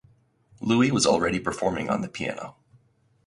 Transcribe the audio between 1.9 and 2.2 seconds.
on the